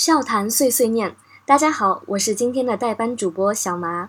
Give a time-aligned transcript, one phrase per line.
[0.00, 4.08] 笑谈碎碎念，大家好，我是今天的代班主播小麻。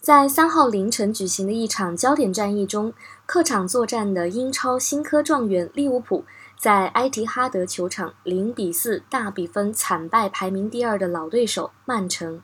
[0.00, 2.94] 在三号凌晨举行的一场焦点战役中，
[3.26, 6.24] 客场作战的英超新科状元利物浦，
[6.56, 12.40] 在埃提哈德球场零比四大比分惨败排名第二的老对手曼城。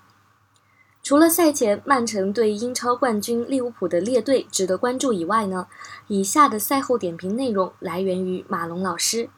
[1.04, 5.68] 除了赛前曼城对英超冠军利物浦的列队值得关注以外呢，
[6.08, 9.30] 以下的赛后点评内容来源于马龙老师，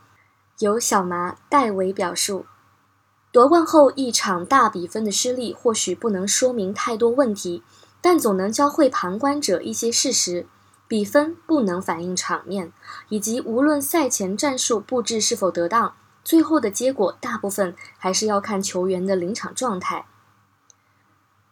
[0.61, 2.47] 由小麻代为表述。
[3.33, 7.63] 夺冠后一场大比分的失利，或许不能说明太多问题，
[8.03, 10.46] 但总能教会旁观者一些事实。
[10.86, 12.71] 比分不能反映场面，
[13.08, 20.05] 以及无论赛前战术布置是否得当，最后的结果大部分还是要看球员的临场状态。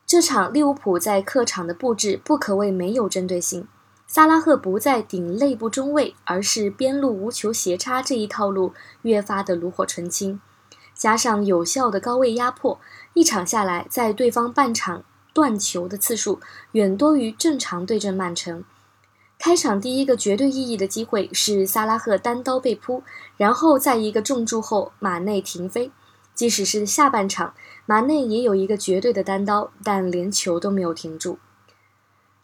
[0.05, 3.67] 这场利物浦在客场的布置不可谓没有针对性，
[4.07, 10.43] 萨拉赫不再顶内部中卫，而是边路无球斜插这一套路越发的炉火纯青。
[11.01, 12.79] 加上有效的高位压迫，
[13.15, 16.41] 一场下来，在对方半场断球的次数
[16.73, 18.63] 远多于正常对阵曼城。
[19.39, 23.03] 开场第一个绝对意义的机会是萨拉赫单刀被扑，
[23.39, 25.91] 然后在一个重注后马内停飞。
[26.35, 27.55] 即使是下半场，
[27.87, 31.39] 马内也有一个绝对的单刀，但连球都没有停住。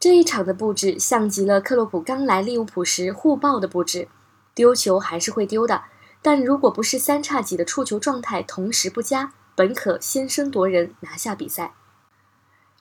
[0.01, 4.09] 这一场的布置像极了克洛普刚来利物浦时互爆的布置，
[4.55, 5.83] 丢球还是会丢的。
[6.27, 11.75] 但如果不是三叉戟的触球状态同时不佳，本可先声夺人拿下比赛。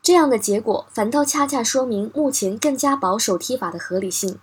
[0.02, 4.40] 这样的结果反倒恰恰说明目前更加保守踢法的合理性。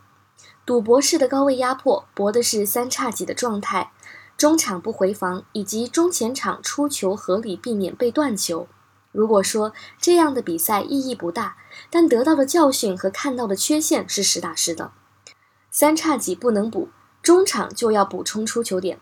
[0.64, 3.91] 赌博式的高位压迫搏的是三叉戟的状态，
[4.36, 8.69] 中场不回防以及中前场出球合理避免被断球。
[9.11, 11.56] 如果说这样的比赛意义不大，
[11.91, 14.92] 但得到的教训和看到的缺陷是实打实的。
[15.73, 16.91] 三叉戟不能补。
[17.22, 18.98] 中场就要补充出球点。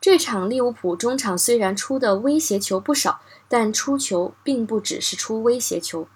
[0.00, 6.06] 这场利物浦中场虽然出的威胁球不少，但出球并不只是出威胁球。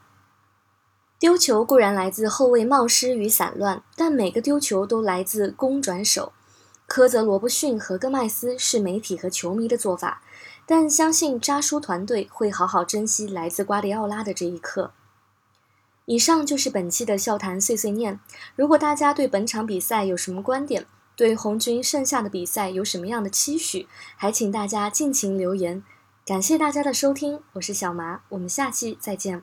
[1.18, 6.32] 丢球固然来自后卫冒失与散乱，但每个丢球都来自攻转守。
[6.86, 10.22] 科泽罗布逊和戈麦斯是媒体和球迷的做法，
[10.64, 14.92] 但相信扎叔团队会好好珍惜来自瓜迪奥拉的这一刻。
[16.04, 18.20] 以上就是本期的笑谈碎碎念。
[18.54, 20.86] 如果大家对本场比赛有什么观点？
[21.18, 23.88] 对红军剩下的比赛有什么样的期许？
[24.14, 25.82] 还请大家尽情留言。
[26.24, 29.42] 感谢大家的收听，我是小麻，我们下期再见。